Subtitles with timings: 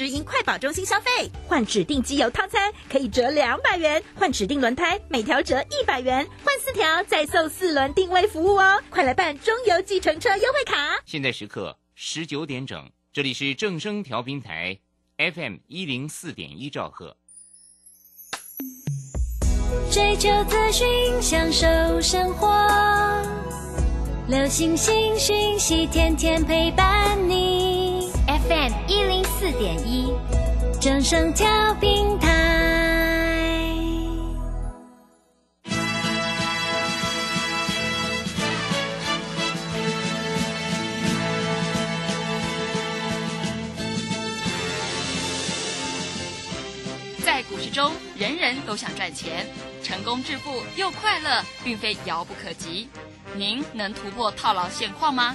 [0.00, 8.82] 直营快保中心消费，换指定机油套餐可以折两百元，换指定轮胎每条折一百元，换四条再送四轮定位服务哦！
[8.88, 10.98] 快来办中油计程车优惠卡。
[11.04, 14.78] 现在时刻十九点整，这里是正声调频台
[15.18, 17.14] FM 一零四点一兆赫。
[19.92, 22.48] 追求资讯，享受生活，
[24.28, 28.08] 流星星讯息，天天陪伴你。
[28.26, 30.12] FM 一零四点一，
[30.82, 31.48] 正声调
[31.80, 32.28] 频台。
[47.24, 49.46] 在股市中，人人都想赚钱，
[49.82, 52.90] 成功致富又快乐，并非遥不可及。
[53.34, 55.34] 您能突破套牢现况吗？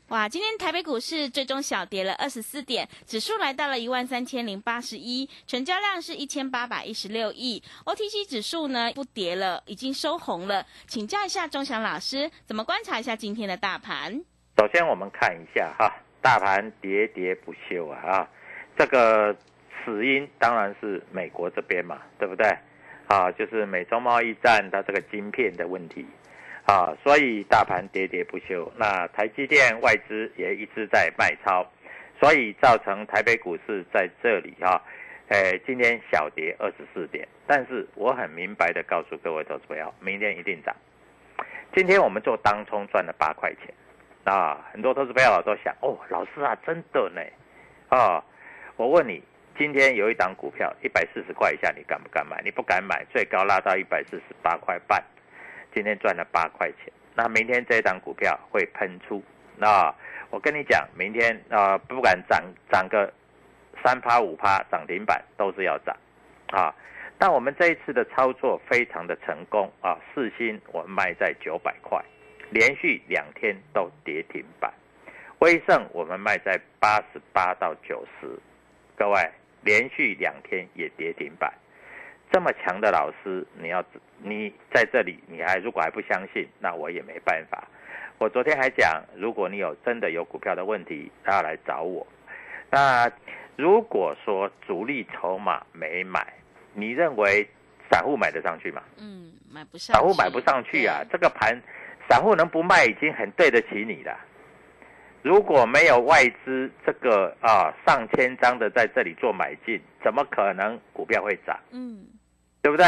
[0.11, 7.63] 哇，今天台北股市最终小跌了二十四点，指数来到了一万三千零八十一，成交量是一千八百一十六亿。
[7.85, 10.65] OTC 指数呢不跌了，已经收红了。
[10.85, 14.21] 请教一下钟祥老师，怎么观察一下今天的大盘？
[14.57, 15.89] 首先我们看一下哈，
[16.21, 18.29] 大盘喋喋不休啊啊，
[18.77, 19.33] 这个
[19.85, 22.45] 死因当然是美国这边嘛，对不对？
[23.07, 26.05] 啊，就是美中贸易战它这个晶片的问题。
[26.71, 28.71] 啊，所以大盘喋喋不休。
[28.77, 31.69] 那台积电外资也一直在卖超，
[32.17, 34.81] 所以造成台北股市在这里哈、啊，
[35.27, 37.27] 诶，今天小跌二十四点。
[37.45, 40.73] 但是我很明白的告诉各位投资朋友，明天一定涨。
[41.75, 43.73] 今天我们做当冲赚了八块钱，
[44.23, 47.21] 啊，很多投资朋友都想，哦，老师啊，真的呢，
[47.89, 48.23] 啊，
[48.77, 49.21] 我问你，
[49.57, 52.41] 今天有一档股票一百四十块以下，你敢不敢买？
[52.45, 55.03] 你不敢买，最高拉到一百四十八块半。
[55.73, 59.23] 今天赚了八块钱，那明天这一档股票会喷出，
[59.57, 59.93] 那
[60.29, 63.11] 我跟你讲，明天啊、不管涨涨个
[63.83, 65.95] 三趴五趴涨停板都是要涨，
[66.51, 66.73] 啊，
[67.17, 69.71] 但我们这一次的操作非常的成功。
[69.81, 72.03] 啊，四星我们卖在九百块，
[72.49, 74.71] 连续两天都跌停板，
[75.39, 78.27] 威盛我们卖在八十八到九十，
[78.95, 79.29] 各位
[79.63, 81.53] 连续两天也跌停板。
[82.31, 83.83] 这么强的老师，你要
[84.23, 87.67] 你在这里，你还如果还不相信，那我也没办法。
[88.17, 92.05] 我昨天还讲，如果你有真的有股票的问题，要来找我。
[92.69, 93.11] 那
[93.57, 96.25] 如果说主力筹码没买，
[96.73, 97.45] 你认为
[97.91, 98.81] 散户买得上去吗？
[98.97, 99.95] 嗯，买不上。
[99.95, 101.03] 散户买不上去啊！
[101.11, 101.59] 这个盘，
[102.07, 104.17] 散户能不卖已经很对得起你了。
[105.21, 111.59] 如果没有外资这个啊上千张的在这里做买进，怎么可能股票会涨？
[111.71, 112.05] 嗯。
[112.61, 112.85] 对不对？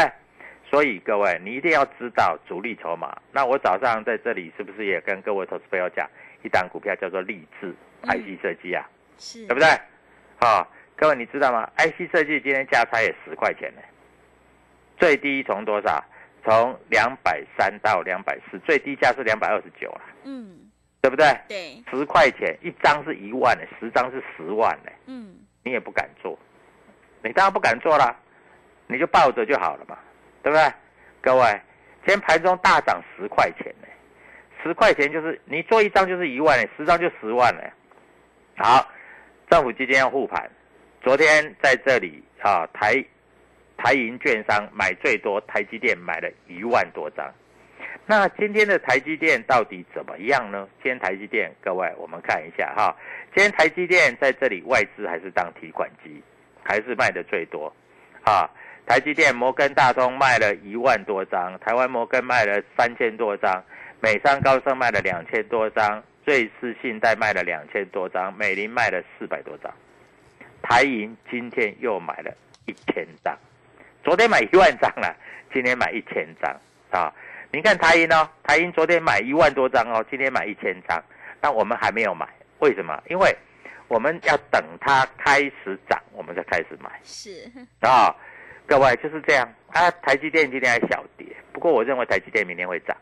[0.70, 3.16] 所以各位，你一定要知道主力筹码。
[3.32, 6.08] 那我早上在这里是不是也跟各位投资朋友讲，
[6.42, 8.88] 一档股票叫做立志 IC 设计啊？
[9.18, 9.68] 是，对不对？
[10.40, 13.82] 好、哦，各位你知道吗？IC 设计今天价差也十块钱呢，
[14.98, 16.02] 最低从多少？
[16.44, 20.02] 从两百三到两百四，最低价是两百二十九了。
[20.24, 21.26] 嗯，对不对？
[21.48, 24.90] 对，十块钱一张是一万呢，十张是十万呢。
[25.06, 26.38] 嗯，你也不敢做，
[27.22, 28.14] 你当然不敢做啦。
[28.86, 29.98] 你就抱着就好了嘛，
[30.42, 30.72] 对不对？
[31.20, 31.42] 各位，
[32.04, 33.88] 今天盘中大涨十块钱呢，
[34.62, 37.62] 十块钱就是你做一张就是一万，十张就十万呢。
[38.56, 38.86] 好，
[39.48, 40.50] 政府基金要护盘，
[41.00, 43.02] 昨天在这里啊，台
[43.78, 47.32] 台银券商买最多，台积电买了一万多张。
[48.06, 50.68] 那今天的台积电到底怎么样呢？
[50.82, 52.94] 今天台积电，各位我们看一下哈，
[53.34, 56.22] 今天台积电在这里外资还是当提款机，
[56.62, 57.74] 还是卖的最多
[58.24, 58.50] 啊。
[58.86, 63.64] 台积电、摩根大通卖了一万多张，台湾摩根卖了三千多张，
[64.00, 69.72] 美商高盛卖了两千多张，瑞士信贷卖了两千多张，美林卖了四百多张，
[70.62, 72.30] 台银今天又买了
[72.66, 73.34] 一千张，
[74.02, 75.16] 昨天买一万张了，
[75.50, 76.54] 今天买一千张
[76.90, 77.10] 啊！
[77.50, 81.02] 你看台银哦，台银昨天买一万多张哦，今天买一千张，
[81.40, 82.28] 但我们还没有买，
[82.58, 83.02] 为什么？
[83.08, 83.34] 因为
[83.88, 87.50] 我们要等它开始涨，我们再开始买是，
[87.80, 88.14] 啊。
[88.66, 92.96] 各位就是这样啊，台积电今天还小跌，不过我认为台积电明天会涨，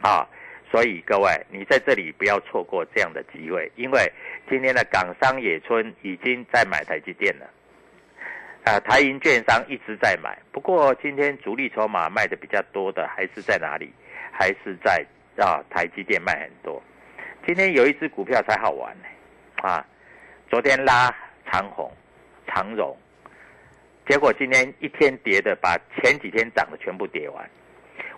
[0.00, 0.26] 啊，
[0.70, 4.10] 所以各位你在这里不要错过这样的机会，因为
[4.48, 7.50] 今天的港商野村已经在买台积电了，
[8.64, 13.92] 啊，台银券商一直在买，不过今天主力筹码卖的比较多的还是在哪里？
[14.32, 15.04] 还是在
[15.36, 16.82] 啊台积电卖很多。
[17.46, 19.04] 今天有一只股票才好玩呢，
[19.62, 19.86] 啊，
[20.50, 21.14] 昨天拉
[21.50, 21.90] 长虹、
[22.46, 22.96] 长荣。
[24.08, 27.48] 结果今天一天跌的，把前几天涨的全部跌完。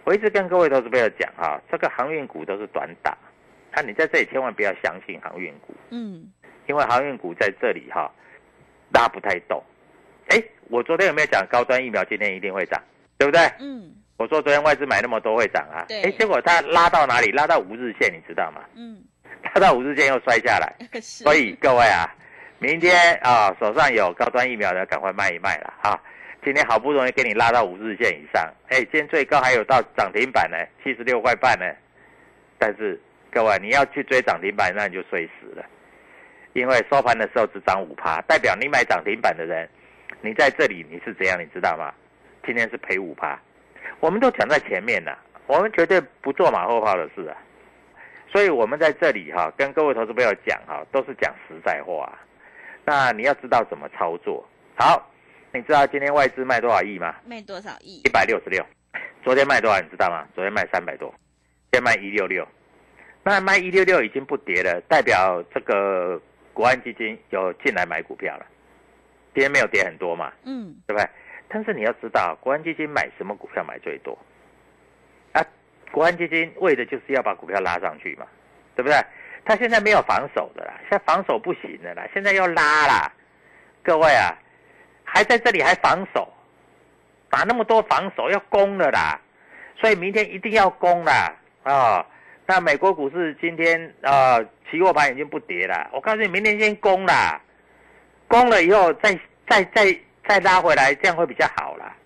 [0.05, 3.17] 我一直跟各位投资朋友讲啊，这个航运股都是短打，
[3.75, 6.26] 那你在这里千万不要相信航运股，嗯，
[6.67, 8.11] 因为航运股在这里哈
[8.93, 9.62] 拉不太动。
[10.29, 12.82] 哎，我昨天有没有讲高端疫苗今天一定会涨，
[13.19, 13.40] 对不对？
[13.61, 17.31] 嗯，我说昨天外资买那么多会涨啊，对哎，结果它拉到哪里？
[17.32, 18.62] 拉到五日线，你知道吗？
[18.76, 19.02] 嗯，
[19.55, 22.08] 拉到五日线又摔下来， 是，所以各位啊，
[22.61, 26.01] 明天啊手上有高端疫苗的，赶快卖一卖了啊！
[26.45, 31.65] 今天好不容易给你拉到五日线以上，哎，今天最高还有到涨停板呢，七十六块半呢。
[32.59, 33.01] 但是
[33.31, 35.65] 各位你要去追涨停板，那你就睡死了，
[36.53, 39.69] 因为收盘的时候只涨五趴，代表你买涨停板的人，
[40.21, 41.95] 你在这里你是怎样，你知道吗？
[42.45, 43.39] 今天是赔五趴，
[44.01, 45.17] 我们都讲在前面了，
[45.47, 47.37] 我们绝对不做马后炮的事啊。
[48.33, 52.13] 所以我们在这里哈、跟各位投资朋友讲哈、都是讲实在话。
[52.88, 54.43] 那你要知道怎么操作。
[54.75, 55.11] 好，
[55.52, 57.14] 你知道今天外资卖多少亿吗？
[57.26, 58.08] 卖多少亿一？
[58.08, 58.64] 百六十六。
[59.23, 59.79] 昨天卖多少？
[59.79, 60.26] 你知道吗？
[60.35, 61.11] 昨天卖三百多，
[61.70, 62.49] 今天卖一六六。
[63.23, 66.19] 那卖一六六已经不跌了，代表这个
[66.55, 68.46] 国安基金有进来买股票了。
[69.35, 71.06] 今天没有跌很多嘛，嗯，对不对？
[71.46, 74.19] 但是你要知道，国安基金买什么股票买最多？
[75.32, 75.44] 啊，
[75.93, 78.26] 国安基金为的就是要把股票拉上去嘛，
[78.75, 78.96] 对不对？
[79.49, 83.11] 他现在没有防守的啦，现在防守不行的啦，现在要拉啦。
[83.83, 84.37] 各位啊，
[85.05, 86.31] 还在这里还防守，
[87.31, 89.19] 打那么多防守要攻了啦，
[89.81, 92.05] 所以明天一定要攻啦啊！
[92.45, 94.39] 那美国股市今天啊，
[94.71, 97.41] 期货盘已经不跌了，我告诉你，明天先攻啦，
[98.27, 99.19] 攻了以后再
[99.49, 99.99] 再再
[100.29, 101.97] 再拉回来，这样会比较好啦。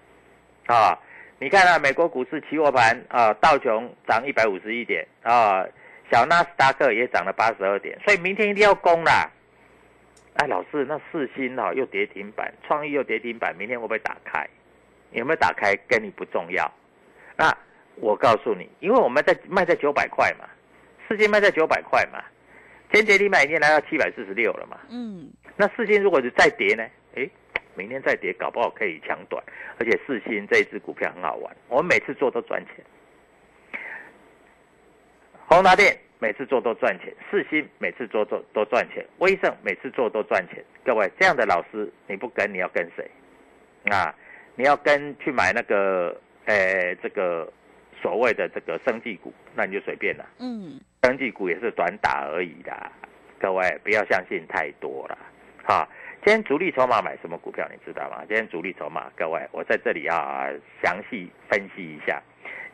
[0.66, 0.96] 啊！
[1.40, 5.66] 你看啊，美国股市期货盘啊，道琼涨一百五十一点啊，
[6.12, 9.30] 小纳斯达克也涨了八十二点，所以明天一定要攻啦。
[10.34, 14.46] 哎，老师，那四星哈、又跌停板，创意又跌停板，明天会不会打开？
[15.12, 16.70] 有没有打开跟你不重要。
[17.36, 17.50] 那
[17.96, 20.46] 我告诉你，因为我们在卖在九百块嘛，
[21.08, 22.22] 四星卖在九百块嘛，
[22.92, 24.78] 今天跌停板已经来到七百四十六了嘛。
[24.90, 26.86] 嗯，那四星如果是再跌呢？
[27.14, 27.28] 哎，
[27.74, 29.42] 明天再跌，搞不好可以抢短。
[29.78, 32.84] 而且四星这一只股票很好玩，我们每次做都赚钱。
[35.46, 40.64] 宏达电每次做都赚钱，四星每次做做都赚钱，威盛每次做都赚钱。
[40.84, 43.10] 各位这样的老师，你不跟你要跟谁？
[43.90, 44.14] 啊，
[44.54, 47.52] 你要跟去买那个，呃，这个
[48.00, 50.24] 所谓的这个生技股，那你就随便了。
[50.38, 52.72] 嗯，生技股也是短打而已的，
[53.40, 55.18] 各位不要相信太多了。
[55.64, 55.88] 哈，
[56.24, 58.22] 今天主力筹码买什么股票，你知道吗？
[58.28, 60.46] 今天主力筹码，各位我在这里啊
[60.84, 62.22] 详细分析一下。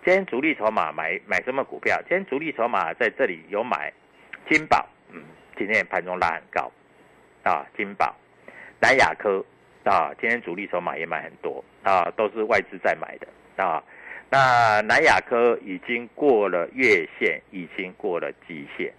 [0.04, 1.96] 今天主力筹码买买什么股票？
[2.08, 3.92] 今天主力筹码在这里有买
[4.48, 5.22] 金宝，嗯，
[5.56, 6.72] 今天盘中拉很高，
[7.42, 8.14] 啊，金宝、
[8.80, 9.44] 南亚科
[9.84, 13.82] 啊，今天主力筹码也买很多啊，都是外资在买的啊。
[14.30, 18.92] 那南亚科已经过了月线，已经过了季线，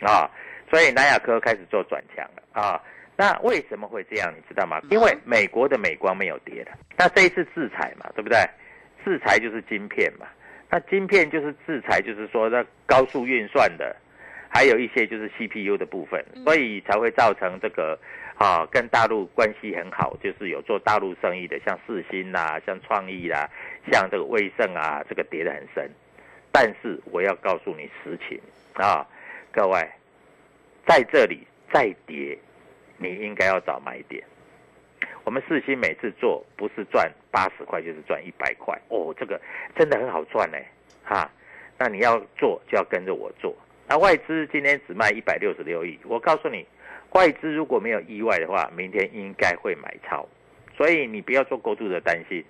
[0.00, 0.28] 啊，
[0.68, 2.82] 所以南亚科开始做转强了啊。
[3.16, 4.32] 那为什么会这样？
[4.34, 4.80] 你知道吗？
[4.90, 8.38] 因为美国的美光没有跌的，那这一次制裁嘛，对不对？
[9.04, 10.26] 制裁就是晶片嘛，
[10.70, 13.94] 那晶片就是制裁，就是说那高速运算的，
[14.48, 17.98] 还有一些就是 CPU 的部分，所以才会造成这个
[18.36, 23.48] 啊跟大陆关系很好，就是有做大陆生意的，像世新啦、像创意啦、
[23.90, 25.90] 像这个威盛啊，这个跌得很深。
[26.52, 28.40] 但是我要告诉你实情
[28.74, 29.06] 啊，
[29.52, 29.88] 各位，
[30.86, 32.36] 在这里再跌，
[32.98, 34.22] 你应该要找买点。
[35.24, 39.40] 我们四星每次做不是赚八十块就是赚一百块哦，这个
[39.76, 40.58] 真的很好赚呢，
[41.04, 41.30] 哈。
[41.78, 43.56] 那你要做就要跟着我做。
[43.88, 46.66] 那外资今天只卖一百六十六亿，我告诉你，
[47.12, 50.28] 外资如果没有意外的话，明天应该会买超，
[50.76, 52.44] 所以你不要做过度的担心，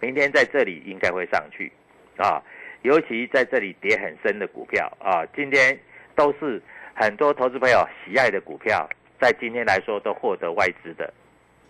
[0.00, 1.70] 明天在这里应该会上去，
[2.16, 2.42] 啊，
[2.82, 5.78] 尤其在这里跌很深的股票啊，今天
[6.16, 6.60] 都是
[6.94, 8.88] 很多投资朋友喜爱的股票，
[9.20, 11.12] 在今天来说都获得外资的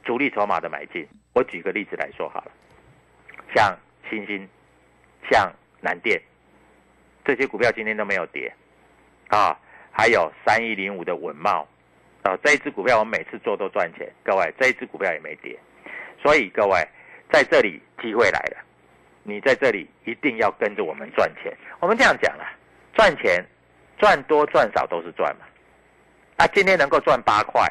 [0.05, 1.07] 主力筹码的买进。
[1.33, 2.53] 我举个例子来说好了，
[3.55, 3.77] 像
[4.11, 4.49] 新兴、
[5.31, 6.21] 像南电
[7.25, 8.53] 这些股票今天都没有跌，
[9.29, 9.59] 啊，
[9.91, 11.67] 还有三一零五的稳茂。
[12.23, 15.59] 啊，这一只股票我每次做都赚钱，各位，这一只股票也没跌，
[16.23, 16.79] 所以各位
[17.33, 18.65] 在这里机会来了，
[19.25, 21.53] 你在这里一定要跟着我们赚钱。
[21.81, 22.45] 我们这样讲了，
[22.95, 23.45] 赚钱
[23.99, 25.45] 赚多赚少都是赚嘛。
[26.37, 27.69] 啊，今天能够赚八块，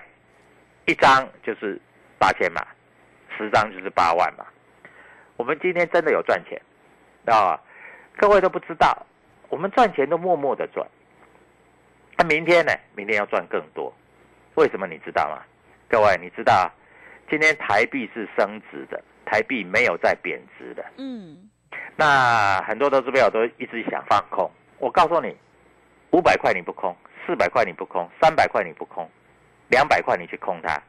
[0.85, 1.79] 一张就是
[2.21, 2.63] 八千嘛，
[3.35, 4.45] 十张就是八万嘛。
[5.37, 6.61] 我们今天真的有赚钱
[7.25, 7.59] 啊，
[8.15, 8.95] 各位都不知道，
[9.49, 10.87] 我们赚钱都默默的赚。
[12.17, 12.71] 那明天呢？
[12.95, 13.91] 明天要赚更多。
[14.53, 15.41] 为什么你知道吗？
[15.89, 16.71] 各位，你知道
[17.27, 20.85] 今天台币是升值的，台币没有在贬值的。
[20.97, 21.49] 嗯，
[21.95, 24.51] 那很多投资朋友都一直想放空。
[24.77, 25.35] 我告诉你，
[26.11, 29.09] 五百块你不空，四百块你不空，三百块你不空，
[29.69, 30.79] 两百块你去空它，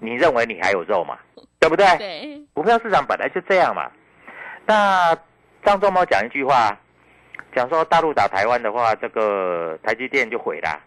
[0.00, 1.18] 你认为你还有肉吗？
[1.60, 1.86] 对不对？
[1.96, 3.90] 对，股票市场本来就这样嘛。
[4.66, 5.16] 那
[5.64, 6.76] 张忠谋讲一句话，
[7.54, 10.80] 讲说大陆打台湾的话，这个台积电就毁了，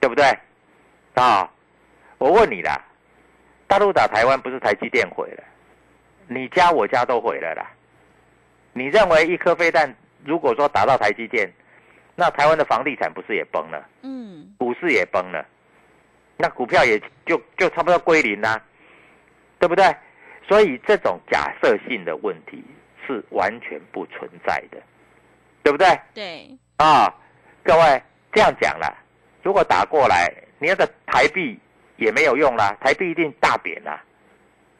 [0.00, 0.24] 对不对？
[1.14, 1.50] 啊，
[2.18, 2.78] 我问你啦，
[3.66, 5.44] 大陆打台湾不是台积电毁了，
[6.28, 7.70] 你家我家都毁了啦。
[8.72, 11.50] 你认为一颗飞弹如果说打到台积电，
[12.14, 13.82] 那台湾的房地产不是也崩了？
[14.02, 15.46] 嗯，股市也崩了，
[16.36, 18.60] 那股票也就就差不多归零啦，
[19.58, 19.84] 对不对？
[20.48, 22.62] 所以这种假设性的问题
[23.06, 24.82] 是完全不存在的，
[25.62, 25.98] 对不对？
[26.14, 27.12] 对，啊，
[27.62, 28.96] 各位这样讲了，
[29.42, 30.32] 如果打过来。
[30.60, 31.58] 你那个台币
[31.96, 34.02] 也没有用啦，台币一定大贬啦，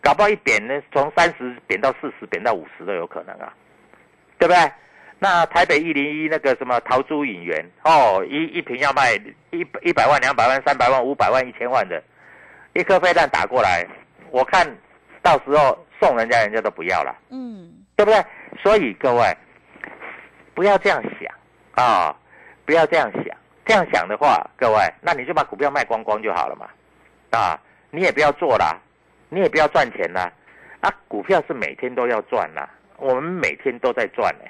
[0.01, 3.53] 搞不好一贬呢，从三十贬到四十，贬到五十都有可能啊，
[4.39, 4.73] 对不对？
[5.19, 9.13] 那台北一零一那个什么桃珠引源哦，一一瓶要卖
[9.51, 12.03] 一一百万、两百万、三百万、五百万、一千万的，
[12.73, 13.87] 一颗飞弹打过来，
[14.31, 14.67] 我看
[15.23, 18.25] 到时候送人家人家都不要了，嗯，对不对？
[18.63, 19.37] 所以各位
[20.55, 22.17] 不要这样想啊，
[22.65, 23.37] 不要这样想。
[23.67, 26.69] 这样想的话，各位，那你就把股票卖光光就好了嘛，
[27.31, 27.59] 啊，
[27.91, 28.79] 你也不要做啦，
[29.31, 30.31] 你也不要赚钱啦，
[30.81, 32.69] 啊，股票是每天都要赚啦，
[32.99, 34.45] 我们每天都在赚呢，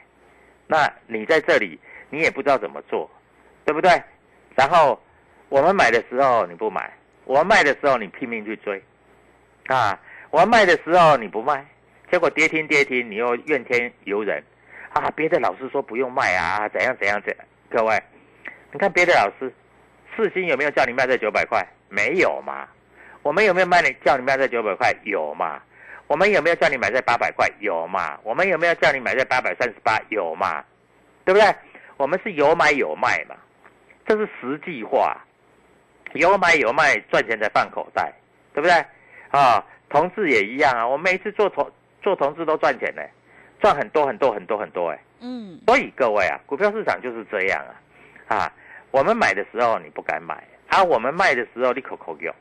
[0.67, 1.79] 那你在这里，
[2.11, 3.11] 你也不知道怎么做，
[3.65, 4.03] 对不对？
[4.55, 5.01] 然后
[5.49, 6.93] 我们买的时候你不买，
[7.25, 8.83] 我们卖的时候你拼命去追，
[9.67, 9.99] 啊，
[10.31, 11.65] 我们卖的时候你不卖，
[12.11, 14.43] 结果跌停跌停，你又怨天尤人，
[14.93, 17.37] 啊，别的老师说不用卖啊，怎样怎样怎，
[17.69, 18.03] 各位。
[18.73, 19.53] 你看别的老师，
[20.17, 21.65] 四星有没有叫你卖在九百块？
[21.89, 22.67] 没有嘛。
[23.23, 24.93] 我们有没有卖你叫你卖在九百块？
[25.05, 25.63] 有嘛。
[26.07, 27.51] 我们有没有叫你买在八百块？
[27.61, 28.19] 有嘛。
[28.23, 30.01] 我们有没有叫你买在八百三十八？
[30.11, 30.65] 有嘛。
[31.25, 31.55] 对不对？
[31.97, 33.35] 我们是有买有卖嘛，
[34.07, 35.17] 这是实际话。
[36.13, 38.13] 有买有卖，赚钱才放口袋，
[38.53, 38.85] 对不对？
[39.31, 40.87] 啊，同志也一样啊。
[40.87, 41.71] 我每次做同
[42.03, 43.03] 做同志都赚钱呢，
[43.61, 44.99] 赚很多很多很多很多哎。
[45.21, 45.59] 嗯。
[45.67, 47.65] 所以各位啊，股票市场就是这样
[48.29, 48.53] 啊，啊。
[48.91, 50.37] 我们买的时候你不敢买，
[50.69, 52.35] 啊，我们卖的时候你口口用，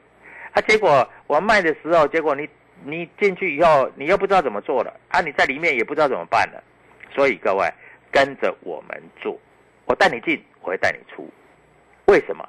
[0.51, 2.47] 啊，结果我们卖的时候，结果你
[2.85, 6.63] 你进去以后，你又不知道怎么做了，啊，你在里面也不知道怎么办了，
[7.13, 7.71] 所以各位
[8.11, 9.39] 跟着我们做，
[9.85, 11.29] 我带你进，我会带你出，
[12.05, 12.47] 为什么？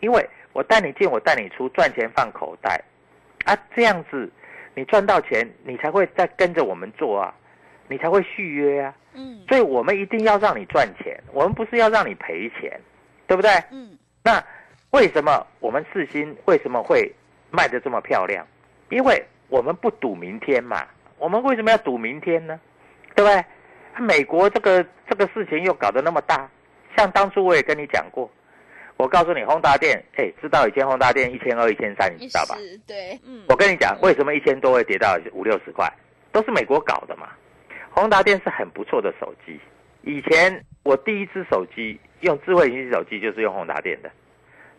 [0.00, 2.82] 因为我带你进，我带你出，赚钱放口袋，
[3.44, 4.30] 啊，这样子
[4.74, 7.34] 你赚到钱，你才会再跟着我们做啊，
[7.88, 12.80] 你才会续约啊，嗯，所以我们一定要让你赚钱，我们不是要让你赔钱。
[13.30, 13.48] 对不对？
[13.70, 14.44] 嗯，那
[14.90, 17.08] 为什么我们四星为什么会
[17.52, 18.44] 卖的这么漂亮？
[18.88, 20.86] 因为我们不赌明天嘛。
[21.18, 22.58] 我们为什么要赌明天呢？
[23.14, 23.44] 对不对？
[23.98, 26.48] 美国这个这个事情又搞得那么大，
[26.96, 28.30] 像当初我也跟你讲过，
[28.96, 32.56] 我告诉你，宏达电，哎，知道以前宏达电一千二、一千三，你知道吧？
[32.86, 33.44] 对，嗯。
[33.48, 35.86] 我跟你讲，为什么一千多会跌到五六十块？
[36.32, 37.28] 都是美国搞的嘛。
[37.90, 39.60] 宏达电是很不错的手机，
[40.02, 41.98] 以前我第一只手机。
[42.20, 44.10] 用智慧型手机就是用宏达电的，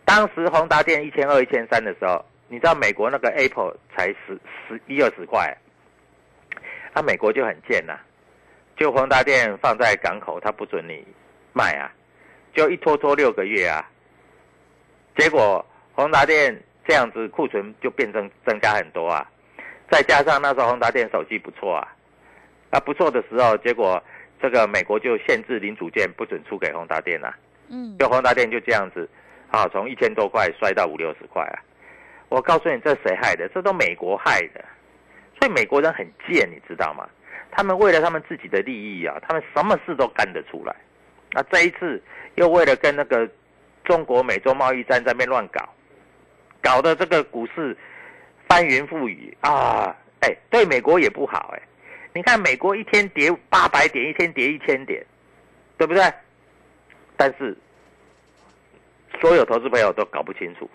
[0.06, 5.58] 当时宏达电一千二、一千三的时候，你知道美国那个 Apple 才十十一二十块，
[6.94, 7.98] 那美国就很贱呐，
[8.76, 11.02] 就宏达电放在港口，他不准你
[11.54, 11.90] 卖啊，
[12.54, 13.90] 就一拖拖六个月啊，
[15.18, 19.26] 结果宏达电这样子库存就变成增加很多啊，
[19.90, 21.88] 再加上那时候宏达电手机不错啊，
[22.72, 24.04] 啊不错的时候，结果。
[24.44, 27.32] 这个美国就限制零组件不准出给宏达电了，
[27.70, 29.08] 嗯，就宏达电就这样子，
[29.52, 31.62] 啊，从一千多块摔到五六十块啊！
[32.32, 33.46] 我告诉你，这谁害的？
[33.54, 34.64] 这都美国害的。
[35.38, 37.06] 所以美国人很贱，你知道吗？
[37.52, 40.74] 他们为了他们自己的利益啊，他们什么事都干得出来。
[41.34, 42.02] 那这一次
[42.36, 43.30] 又为了跟那个
[43.84, 45.68] 中国美洲贸易战在那边乱搞，
[46.62, 47.76] 搞得这个股市
[48.48, 49.94] 翻云覆雨啊！
[50.22, 51.62] 哎，对美国也不好哎。
[52.14, 55.06] 你看美国一天跌八百点，一天跌一千点，
[55.78, 56.02] 对不对？
[57.18, 57.58] 但是
[59.20, 60.70] 所有投资朋友都搞不清楚，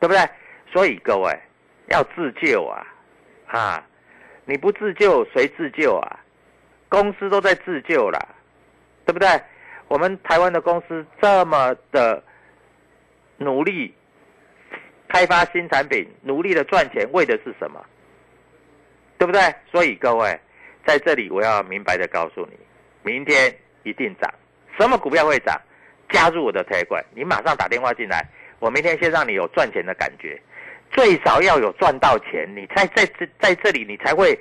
[0.00, 0.26] 对不对？
[0.72, 1.38] 所以各位
[1.88, 2.86] 要自救啊！
[3.46, 3.86] 啊，
[4.44, 6.20] 你不自救谁自救啊？
[6.88, 8.18] 公司都在自救了，
[9.04, 9.28] 对不对？
[9.88, 12.22] 我们台湾的公司这么的
[13.38, 13.94] 努力
[15.08, 17.84] 开发新产品，努力的赚钱，为的是什么？
[19.18, 19.40] 对不对？
[19.70, 20.38] 所以各位
[20.84, 22.58] 在这里我要明白的告诉你，
[23.02, 23.54] 明天
[23.84, 24.32] 一定涨。
[24.78, 25.60] 什么股票会涨？
[26.10, 28.24] 加入我的推管，你马上打电话进来，
[28.60, 30.40] 我明天先让你有赚钱的感觉。
[30.96, 34.36] 最少要有赚到钱，你才在这在这里，你才会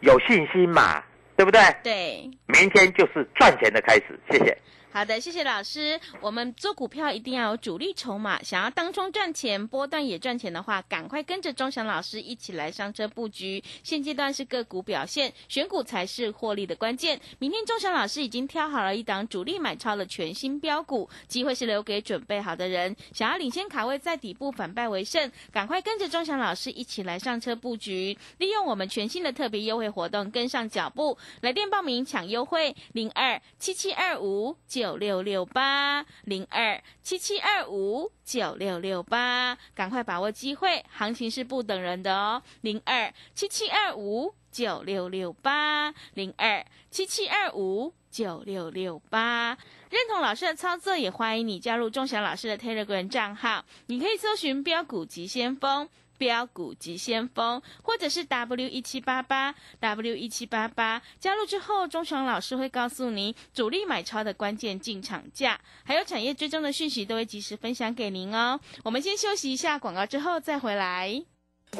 [0.00, 1.04] 有信心嘛，
[1.36, 1.60] 对不对？
[1.82, 4.56] 对，明天就是赚钱的开始，谢谢。
[4.98, 6.00] 好的，谢谢老师。
[6.20, 13.62] 我们做股票一定要有主力筹码，想要当中赚钱、波段也赚钱的话，赶快跟着钟祥老师一起来上车布局。
[13.84, 17.20] 现阶段是个股表现，选股才是获利的关键。
[17.38, 22.96] 明天钟祥老师已经挑好了一档主力买超的全新标股，机会是留给准备好的人。
[23.14, 31.16] 想要领先卡位在底部反败为胜，赶快跟着钟祥老师一起来上车布局，利用我们全新的特别优惠活动跟上脚步。
[31.42, 34.56] 来电报名抢优惠零二七七二五。
[34.66, 42.42] 九九六六八零二七七二五九六六八，赶快把握机会，行情是不等人的哦。
[42.62, 49.58] 零二七七二五九六六八零二七七二五九六六八，
[49.90, 55.86] 认同老师的操作，也欢迎你加入钟祥老师的 Telegram 账号，你可以搜寻标股急先锋。
[56.18, 68.60] 标股急先锋，或者是 W 一七八八 W 一七八八，加入之后，钟祥老师会告诉您主力买超的关键进场价，还有产业追踪的讯息，都会及时分享给您哦。
[68.82, 71.22] 我们先休息一下广告，之后再回来。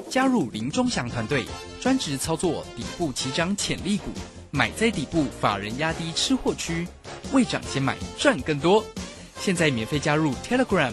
[0.09, 1.45] 加入林钟祥团队，
[1.81, 4.13] 专职操作底部起涨潜力股，
[4.51, 6.87] 买在底部，法人压低吃货区，
[7.33, 8.85] 未涨先买赚更多。
[9.39, 10.93] 现在免费加入 Telegram。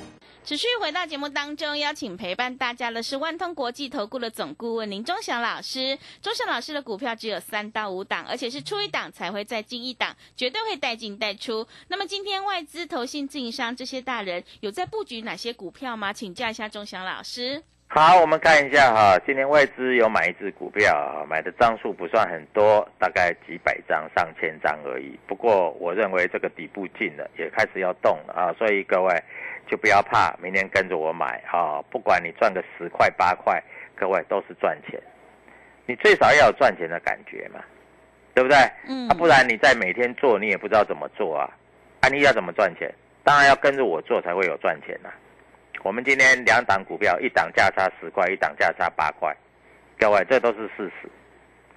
[0.43, 5.95] 持续回到节目当中，邀请陪伴大家的是万通国际投顾的总顾问林忠祥老师。
[6.19, 11.67] 忠祥老师的股票只有三到五档，而且是出一档才会再进一档，绝对会带进带出。
[11.89, 16.11] 那么今天外资、投信、自营商这些大人有在布局哪些股票吗？
[16.11, 17.61] 请教一下忠祥老师。
[17.87, 25.19] 好，我们看一下哈，今天外资有买一只股票，买的张数不算很多，大概几百张、上千张而已。
[25.27, 29.23] 不过我认为这个底部进了，也开始要动了啊，所以各位。
[29.71, 31.81] 就不要怕，明天跟着我买啊！
[31.89, 33.63] 不管你赚个十块八块，
[33.95, 35.01] 各位都是赚钱。
[35.85, 37.61] 你最少要有赚钱的感觉嘛，
[38.33, 38.57] 对不对？
[38.89, 39.07] 嗯。
[39.07, 41.49] 啊，不然你在每天做，你也不知道怎么做啊。
[42.01, 42.93] 啊，你要怎么赚钱？
[43.23, 45.09] 当然要跟着我做才会有赚钱呐。
[45.83, 49.33] 我们今天两档股票，一档价差十块，一档价差八块，
[49.97, 51.09] 各位这都是事实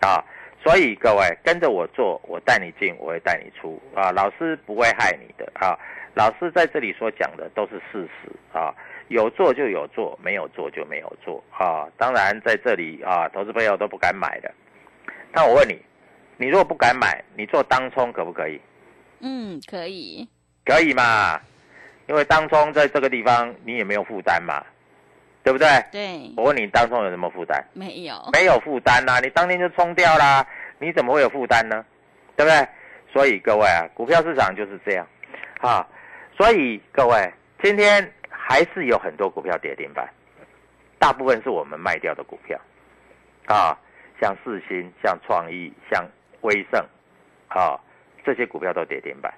[0.01, 0.19] 啊。
[0.65, 4.11] 所以各位跟着我做，我带你进，我会带你出啊。
[4.11, 5.79] 老师不会害你的啊。
[6.15, 8.75] 老师在这里所讲的都是事实啊，
[9.09, 11.87] 有做就有做，没有做就没有做啊。
[11.99, 14.51] 当然在这里啊，投资朋友都不敢买的。
[15.33, 15.79] 那我问你，
[16.39, 18.59] 你如果不敢买，你做当冲可不可以？
[19.21, 20.27] 嗯，可以。
[20.65, 21.39] 可以嘛？
[22.07, 24.65] 因为当冲在这个地方你也没有负担嘛，
[25.45, 25.69] 对不对？
[25.93, 26.33] 对。
[26.37, 27.63] 我问你，当中有什么负担？
[27.75, 28.15] 没有。
[28.33, 30.45] 没有负担啊，你当天就冲掉啦，
[30.79, 31.85] 你怎么会有负担呢？
[32.35, 32.67] 对不对？
[33.13, 35.07] 所以各位啊，股票市场就是这样，
[35.61, 35.87] 啊。
[36.37, 40.09] 所以各位，今天还是有很多股票跌停板，
[40.99, 42.59] 大部分是我们卖掉的股票，
[43.47, 43.79] 啊，
[44.21, 46.05] 像四星、像创意、像
[46.41, 46.85] 威盛，
[47.49, 47.79] 啊，
[48.25, 49.33] 这些股票都跌停板。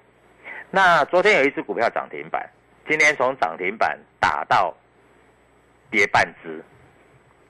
[0.71, 2.49] 那昨天有一只股票涨停板，
[2.87, 4.75] 今天从涨停板打到
[5.91, 6.63] 跌半只，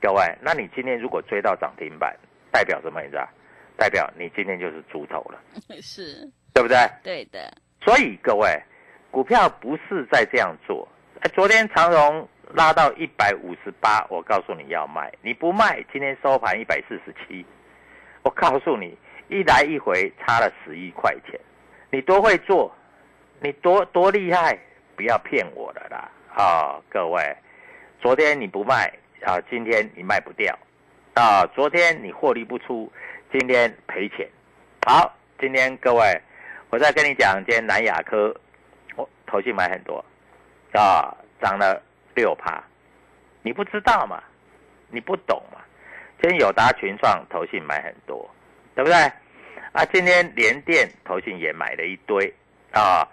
[0.02, 2.16] 各位，那你今天如果追到涨停板，
[2.52, 3.28] 代表什么意思啊？
[3.78, 5.40] 代表你今天就是猪头了，
[5.82, 6.78] 是，对不对？
[7.04, 7.52] 对的。
[7.82, 8.48] 所以各位。
[9.10, 10.88] 股票不是在这样做。
[11.22, 17.44] 哎，昨天长荣拉到一百五十八，我告诉你要卖，你不卖，今天收盘一百四十七。
[18.22, 18.96] 我告诉你，
[19.30, 21.40] 一来一回差了十一块钱，
[21.90, 22.72] 你多会做，
[23.40, 24.60] 你多多厉害，
[24.96, 26.12] 不要骗我了啦！
[26.36, 27.36] 啊，各位，
[28.00, 28.92] 昨天你不卖
[29.24, 30.58] 啊，今天你卖不掉
[31.16, 32.92] 啊，昨天你获利不出，
[33.32, 34.28] 今天赔钱。
[34.86, 36.22] 好，今天各位，
[36.70, 38.34] 我再跟你讲，今天南亚科，
[38.96, 40.04] 我投信买很多
[40.74, 41.82] 啊，涨了
[42.16, 42.64] 六趴，
[43.42, 44.24] 你不知道嘛？
[44.90, 45.60] 你不懂嘛？
[46.22, 48.30] 今天友达群创投信买很多，
[48.76, 48.96] 对不对？
[49.74, 52.34] 啊，今天联电投信也买了一堆
[52.72, 53.08] 啊。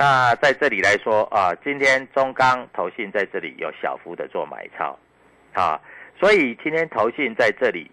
[0.00, 4.98] 那在这里来说啊，今天中钢投信在这里有小幅的做买超
[5.52, 5.78] 啊，
[6.18, 7.90] 所以今天投信在这里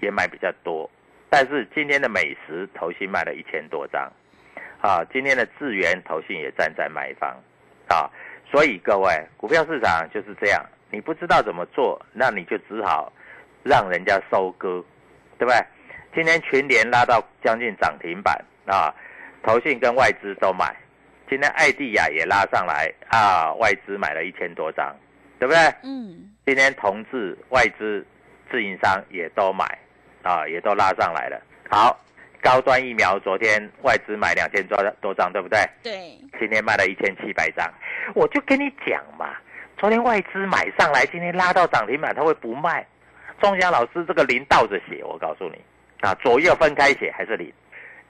[0.00, 0.88] 也买比较多。
[1.28, 4.08] 但是今天的美食投信卖了一千多张
[4.80, 7.28] 啊，今天的智源投信也站在买方
[7.88, 8.08] 啊。
[8.48, 13.12] 所以各位，股票市场就是这样，你不知道怎么做，那你就只好
[13.64, 14.80] 让人家收割，
[15.36, 15.56] 对不对？
[16.14, 18.94] 今天群联拉到将近涨停板啊，
[19.42, 20.72] 投信跟外资都买。
[21.28, 24.94] 今天艾蒂亚也拉上来啊，外资买了一千多张，
[25.38, 25.60] 对不对？
[25.82, 26.30] 嗯。
[26.46, 28.04] 今天同志外资
[28.50, 29.66] 自营商也都买
[30.22, 31.38] 啊，也都拉上来了。
[31.68, 32.00] 好，
[32.40, 35.58] 高端疫苗昨天外资买两千多多张，对不对？
[35.82, 36.18] 对。
[36.40, 37.70] 今天卖了一千七百张，
[38.14, 39.36] 我就跟你讲嘛，
[39.76, 42.86] 昨天外资买上来，今天拉到涨停板，他会不卖？
[43.40, 45.60] 钟祥老师这个零倒着写，我告诉你
[46.00, 47.52] 啊，左右分开写还是零，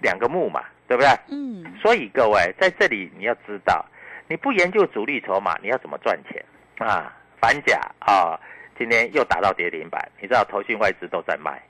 [0.00, 0.62] 两个木嘛。
[0.88, 1.09] 对不对？
[1.31, 1.64] 嗯。
[1.81, 3.87] 所以各位在这里你要知道，
[4.27, 6.44] 你不研究主力筹码，你要怎么赚钱
[6.79, 7.14] 啊？
[7.40, 8.35] 反甲啊，
[8.77, 11.62] 今天又打到跌停板，你知道投信外资都在卖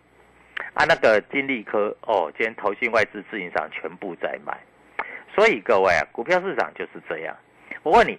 [0.72, 0.86] 啊。
[0.88, 4.56] 那个金利科哦，今天投信外资自营商全部在卖。
[5.34, 7.36] 所以各位啊，股票市场就是这样。
[7.82, 8.18] 我问你，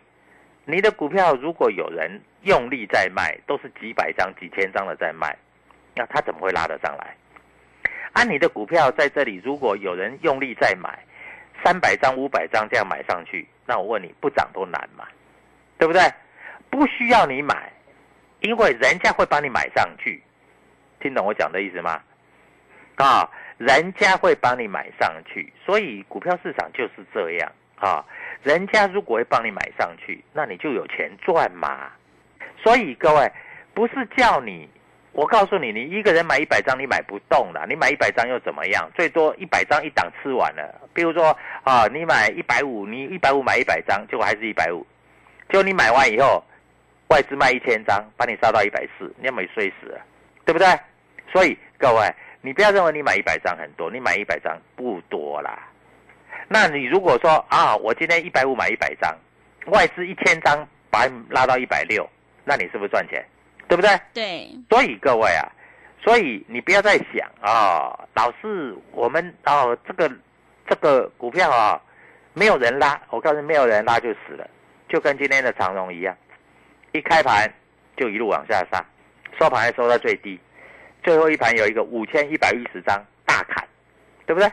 [0.66, 5.36] 你的股票如果有人用力在卖，都是几百张、几千张的在卖，
[5.96, 7.16] 那他怎么会拉得上来？
[8.13, 10.98] 按你的股票在这里，如果有人用力再买
[11.63, 15.08] 三百张、五百张这样买上去，那我问你，不涨都难嘛，
[15.78, 16.02] 对不对？
[16.69, 17.72] 不需要你买，
[18.41, 20.22] 因为人家会帮你买上去，
[21.00, 22.02] 听懂我讲的意思吗？
[22.95, 28.04] 啊，人家会帮你买上去，所以股票市场就是这样啊。
[28.43, 31.91] 人家如果会帮你买上去，那你就有钱赚嘛。
[32.62, 33.32] 所以各位，
[33.74, 34.67] 不是叫你。
[35.12, 37.65] 我告诉你，你一个人买一百张，你买不动了。
[37.67, 38.89] 你买一百张又怎么样？
[38.95, 40.82] 最多一百张一档吃完了。
[40.93, 44.86] 比如说啊，你买一百五，你一百五买一百张，结果还是一百五。
[45.50, 46.43] 就你买完以后，
[47.08, 50.00] 外资卖一千张，把你杀到一百四，你要没睡死了，
[50.45, 50.67] 对不对？
[51.34, 52.08] 所以各位，
[52.41, 55.67] 你不要认为你买一百张很多，你买一百张不多啦。
[56.48, 59.15] 那你如果说啊，我今天一百五买一百张，
[59.65, 62.08] 外资一千张把你拉到一百六，
[62.45, 63.26] 那你是不是赚钱？
[63.70, 63.90] 对不对？
[64.16, 65.46] 对，所以各位啊，
[66.02, 70.12] 所以你不要再想啊，老是我们哦，这个
[70.68, 71.80] 这个股票啊，
[72.34, 74.50] 没有人拉，我告诉你，没有人拉就死了，
[74.90, 76.18] 就跟今天的长荣一样，
[76.94, 77.48] 一开盘
[77.96, 78.84] 就一路往下杀，
[79.40, 80.40] 收盘还收到最低，
[81.04, 83.64] 最后一盘有一个五千一百一十张大砍，
[84.26, 84.52] 对不对？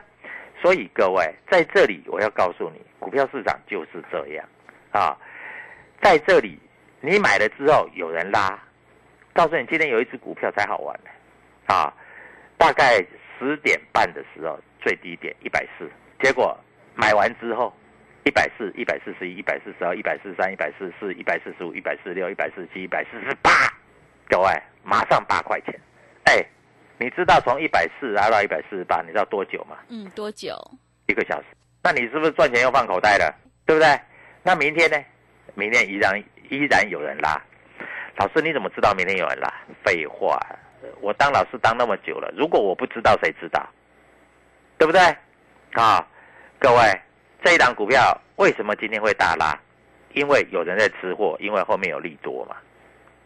[0.61, 4.45] 所以各位在这里我要告诉你，股票市场就是这样
[4.91, 5.17] 啊，
[6.03, 6.59] 在这里
[7.01, 8.63] 你买了之后有人拉。
[9.37, 11.11] 告诉你，今天有一只股票才好玩呢，
[11.67, 11.93] 啊，
[12.57, 13.05] 大概
[13.39, 15.87] 十点半的时候最低点一百四，
[16.23, 16.59] 结果
[16.95, 17.71] 买完之后
[18.25, 23.51] 一百四、一百四十一、一百四十二、一百四十三、一百四十四、一百四十五、一百四十六、一百四十七、一百四十八，
[24.31, 24.51] 各位
[24.83, 25.79] 马上八块钱，
[26.25, 26.43] 哎，
[26.99, 29.77] 你知道从一百四拉到一百四十八，你知道多久吗？
[29.91, 30.57] 嗯，多久？
[31.09, 31.47] 一个小时。
[31.83, 33.33] 那你是不是赚钱又放口袋了？
[33.67, 34.01] 对不对？
[34.43, 34.97] 那明天呢？
[35.55, 36.19] 明天依然
[36.49, 37.39] 依然有人拉。
[38.17, 39.53] 老师，你怎么知道明天有人拉？
[39.85, 40.41] 废话，
[41.03, 43.69] 我当老师当那么久了，如果我不知道，谁知道？
[44.79, 45.01] 对不对？
[45.73, 46.07] 啊，
[46.59, 47.01] 各位，
[47.45, 49.55] 这一档股票为什么今天会大拉？
[50.15, 52.57] 因为有人在吃货，因为后面有利多嘛。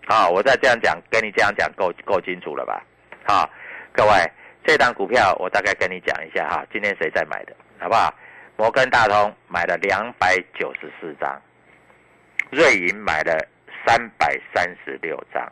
[0.07, 2.83] 啊，我再这样讲，跟你这样讲够够清楚了吧？
[3.25, 3.49] 好，
[3.93, 4.11] 各位，
[4.65, 8.13] 这档股票我大概跟你讲一下哈，今天谁在买的，好不好？
[8.57, 11.41] 摩根大通买了两百九十四张，
[12.51, 13.47] 瑞银买了。
[13.87, 15.51] 三百三十六张，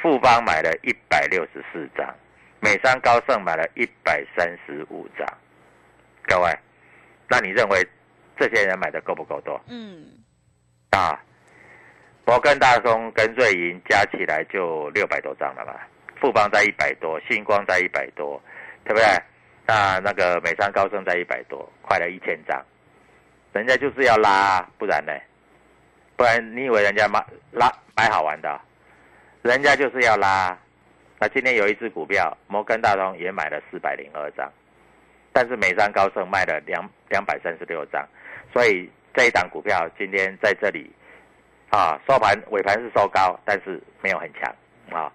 [0.00, 2.14] 富邦买了一百六十四张，
[2.60, 5.26] 美商高盛买了一百三十五张。
[6.26, 6.50] 各位，
[7.28, 7.86] 那你认为
[8.38, 9.60] 这些人买的够不够多？
[9.68, 10.06] 嗯，
[10.90, 11.20] 啊，
[12.24, 15.86] 摩根大通跟瑞银加起来就六百多张了吧？
[16.20, 18.40] 富邦在一百多，星光在一百多，
[18.84, 19.04] 对不对？
[19.66, 22.64] 那那个美商高盛在一百多，快了一千张，
[23.52, 25.12] 人家就是要拉，不然呢？
[26.24, 28.58] 不然你以为人家买拉买好玩的？
[29.42, 30.56] 人家就是要拉。
[31.18, 34.50] 那今天有一只股票，摩根大通也买了四百零二张，
[35.34, 38.02] 但是美商高盛卖了两两百三十六张，
[38.54, 40.90] 所以这一档股票今天在这里，
[41.68, 44.50] 啊，收盘尾盘是收高，但是没有很强
[44.90, 45.12] 啊。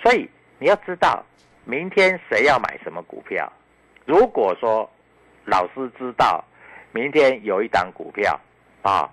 [0.00, 1.24] 所以你要知道，
[1.64, 3.52] 明天谁要买什么股票。
[4.04, 4.88] 如果说
[5.44, 6.44] 老师知道
[6.92, 8.38] 明天有一档股票
[8.82, 9.10] 啊，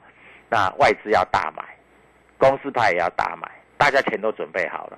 [0.49, 1.63] 那外资要大买，
[2.37, 4.97] 公司派也要大买，大家钱都准备好了，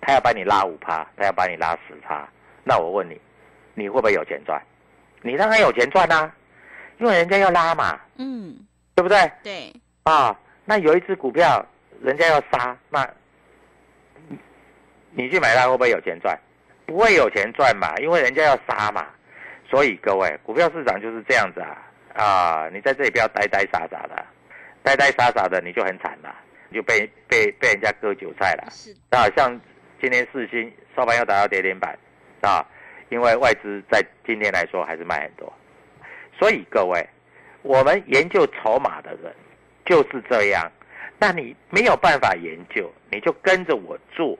[0.00, 2.26] 他要把你拉五趴，他要把你拉十趴，
[2.64, 3.20] 那我问你，
[3.74, 4.60] 你会不会有钱赚？
[5.22, 6.32] 你当然有钱赚啦、
[6.98, 8.56] 因为人家要拉嘛，嗯，
[8.94, 9.30] 对不对？
[9.42, 9.72] 对，
[10.04, 11.64] 啊，那有一只股票
[12.00, 13.08] 人家要杀，那
[14.28, 14.38] 你
[15.10, 16.38] 你去买它会不会有钱赚？
[16.86, 19.06] 不会有钱赚嘛，因为人家要杀嘛。
[19.68, 21.78] 所以各位，股票市场就是这样子啊
[22.14, 22.68] 啊！
[22.72, 24.26] 你在这里不要呆呆傻傻的，
[24.82, 26.34] 呆呆傻傻的你就很惨了，
[26.68, 28.68] 你就被被被人家割韭菜了。
[28.70, 29.60] 是啊，像
[30.00, 31.98] 今天四星收盘要打到跌停板
[32.42, 32.64] 啊，
[33.08, 35.52] 因为外资在今天来说还是卖很多，
[36.38, 37.06] 所以各位，
[37.62, 39.34] 我们研究筹码的人
[39.84, 40.70] 就是这样。
[41.18, 44.38] 那你没有办法研究，你就跟着我做，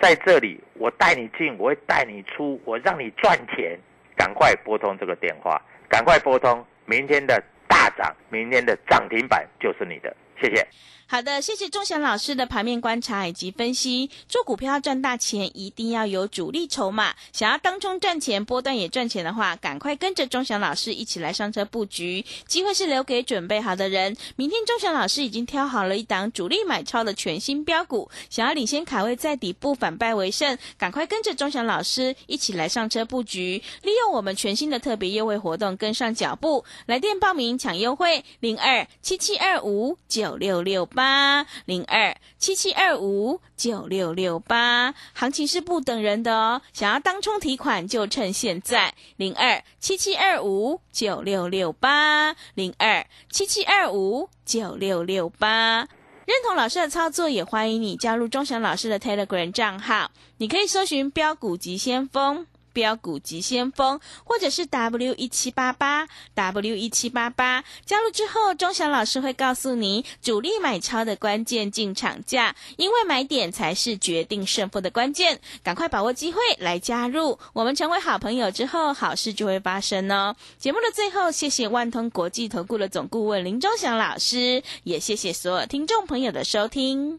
[0.00, 3.78] 在这里我带你进，我会带你出，我让你赚钱。
[4.16, 7.40] 赶快拨通这个电话，赶快拨通，明天的
[7.90, 10.66] 涨，明天的涨停板就是你的，谢谢。
[11.10, 14.10] 好的，谢谢钟祥老师的盘面观察以及分析。
[14.28, 17.14] 做股票赚大钱，一定要有主力筹码。
[17.32, 22.22] 想要当中赚钱、波段也赚钱的话，赶快跟着钟祥老师一起来上车布局。
[22.46, 24.14] 机会是留给准备好的人。
[24.36, 36.62] 明天钟祥老师已经挑好了一档主力买超的全新标股，想要领先卡位在底部反败为胜，赶快跟着钟祥老师一起来上车布局，利用我们全新的特别优惠活动跟上脚步。
[36.84, 46.60] 来电报名抢优惠，零二七七二五九六六八零二七七二五九六六八，行情是不等人的哦。
[46.72, 55.86] 想要当冲提款就趁现在，零二七七二五九六六八零二七七二五九六六八。
[56.26, 60.10] 认同老师的操作，也欢迎你加入钟祥老师的 Telegram 账号。
[60.38, 62.44] 你可以搜寻“标股急先锋”。
[62.78, 77.36] 标股急先锋，或者是 W 一七八八 W 一七八八，加入之后，钟祥老师会告诉你主力买超的关键进场价，因为买点才是决定胜负的关键，赶快把握机会来加入。
[77.52, 80.36] 我们成为好朋友之后，好事就会发生哦。
[80.56, 87.18] 节目的最后，谢谢万通国际投顾的总顾问林钟祥老师，也谢谢所有听众朋友的收听。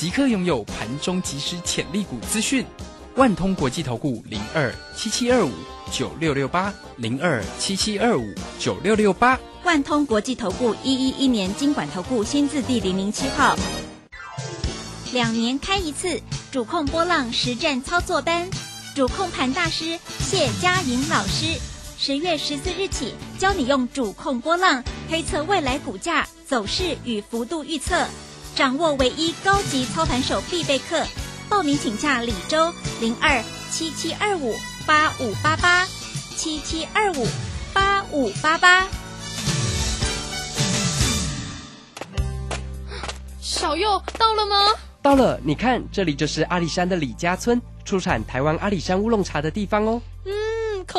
[0.00, 2.64] 即刻拥有盘中即时潜力股资讯，
[3.16, 5.52] 万通国际投顾零二七七二五
[5.92, 8.24] 九六六八零二七七二五
[8.58, 13.54] 九六六八，万通国际投顾一一一年经管投顾新字第零零七号，
[15.12, 16.18] 两年开一次
[16.50, 18.48] 主控波浪实战操作班，
[18.96, 21.60] 主控盘大师谢佳莹老师，
[21.98, 28.06] 十月十四日起教你用主控波浪推测未来股价走势与幅度预测。
[28.54, 31.04] 掌握唯一高级操盘手必备课，
[31.48, 34.54] 报名请洽李周零二七七二五
[34.86, 35.86] 八五八八
[36.36, 37.26] 七七二五
[37.72, 38.86] 八五八八。
[43.40, 44.74] 小右到了吗？
[45.02, 50.02] 到了，你看，这里就是阿里山的李家村，出产台湾阿里山乌龙茶的地方哦。
[50.26, 50.32] 嗯，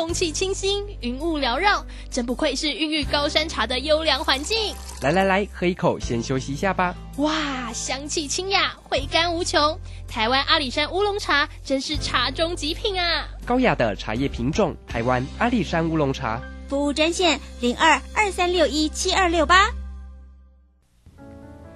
[0.02, 4.74] 空气清新，云雾缭绕，真不愧是孕育高山茶的优良环境。
[5.00, 6.92] 来来来，喝一口，先休息一下吧。
[7.18, 9.78] 哇，香气清雅，回甘无穷。
[10.08, 13.28] 台湾阿里山乌龙茶真是茶中极品啊！
[13.46, 16.42] 高雅的茶叶品种，台湾阿里山乌龙茶。
[16.66, 19.70] 服务专线零二二三六一七二六八。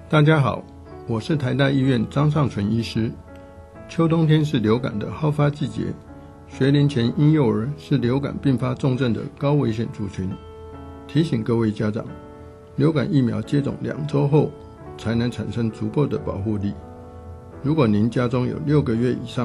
[0.09, 0.61] 大家好，
[1.07, 3.09] 我是台大医院张尚存医师。
[3.87, 5.93] 秋冬天是流感的好发季节，
[6.57, 10.27] 学龄前婴幼儿是流感并发重症的高危险族群。
[11.07, 12.03] 提醒各位家长，
[12.77, 14.51] 流感疫苗接种两周后
[14.97, 16.73] 才能产生足够的保护力。
[17.61, 19.35] 如果您家中有六个月以上